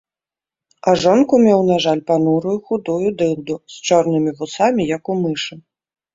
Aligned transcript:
А 0.91 0.93
жонку 1.01 1.39
меў, 1.47 1.61
на 1.71 1.77
жаль, 1.85 2.01
панурую 2.07 2.55
худую 2.71 3.09
дылду, 3.21 3.55
з 3.75 3.85
чорнымі 3.87 4.31
вусамі, 4.43 4.89
як 4.95 5.03
у 5.15 5.21
мышы. 5.23 5.53